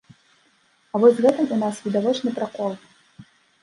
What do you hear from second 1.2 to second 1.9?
з гэтым у нас